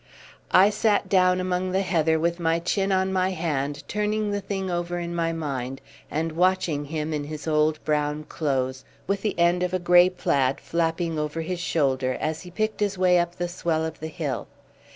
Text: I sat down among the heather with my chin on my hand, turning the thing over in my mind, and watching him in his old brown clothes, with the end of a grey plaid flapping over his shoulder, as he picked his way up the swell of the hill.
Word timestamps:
I 0.49 0.71
sat 0.71 1.09
down 1.09 1.39
among 1.39 1.73
the 1.73 1.83
heather 1.83 2.19
with 2.19 2.39
my 2.39 2.57
chin 2.57 2.91
on 2.91 3.13
my 3.13 3.29
hand, 3.29 3.83
turning 3.87 4.31
the 4.31 4.41
thing 4.41 4.71
over 4.71 4.97
in 4.97 5.13
my 5.13 5.31
mind, 5.31 5.79
and 6.09 6.31
watching 6.31 6.85
him 6.85 7.13
in 7.13 7.25
his 7.25 7.47
old 7.47 7.77
brown 7.85 8.23
clothes, 8.23 8.83
with 9.05 9.21
the 9.21 9.37
end 9.37 9.61
of 9.61 9.75
a 9.75 9.77
grey 9.77 10.09
plaid 10.09 10.59
flapping 10.59 11.19
over 11.19 11.41
his 11.41 11.59
shoulder, 11.59 12.17
as 12.19 12.41
he 12.41 12.49
picked 12.49 12.79
his 12.79 12.97
way 12.97 13.19
up 13.19 13.35
the 13.35 13.47
swell 13.47 13.85
of 13.85 13.99
the 13.99 14.07
hill. 14.07 14.47